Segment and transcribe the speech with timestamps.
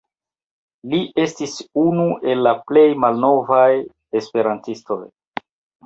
[0.93, 1.53] Li estis
[1.83, 3.71] unu el la plej malnovaj
[4.23, 5.03] Esperantistoj.